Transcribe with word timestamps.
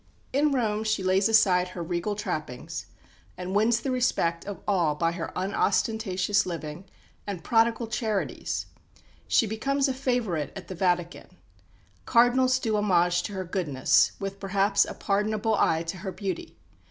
In 0.33 0.51
Rome 0.51 0.83
she 0.83 1.03
lays 1.03 1.29
aside 1.29 1.67
her 1.67 1.83
regal 1.83 2.15
trappings, 2.15 2.87
and 3.37 3.53
wins 3.55 3.81
the 3.81 3.91
respect 3.91 4.43
of 4.45 4.59
all 4.67 4.95
by 4.95 5.11
her 5.11 5.31
unostentatious 5.35 6.43
living 6.47 6.85
and 7.27 7.37
her 7.37 7.43
prodigal 7.43 7.85
charities. 7.85 8.65
She 9.27 9.45
becomes 9.45 9.87
a 9.87 9.93
favourite 9.93 10.51
at 10.57 10.69
the 10.69 10.73
Vatican; 10.73 11.37
Cardinals 12.07 12.57
do 12.57 12.77
homage 12.77 13.21
to 13.21 13.33
her 13.33 13.45
goodness, 13.45 14.13
with 14.19 14.39
perhaps 14.39 14.85
a 14.85 14.95
pardonable 14.95 15.53
eye 15.53 15.83
to 15.83 15.97
her 15.97 16.11
beauty. 16.11 16.57